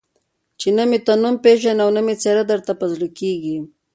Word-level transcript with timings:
چې 0.59 0.67
نه 0.77 0.83
مې 0.89 0.99
ته 1.05 1.13
نوم 1.21 1.35
پېژنې 1.43 1.81
او 1.85 1.89
نه 1.95 2.01
مې 2.05 2.15
څېره 2.21 2.43
در 2.49 2.59
په 2.79 2.85
زړه 2.93 3.07
کېږي. 3.19 3.57